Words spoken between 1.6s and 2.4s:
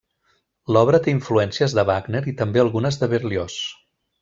de Wagner i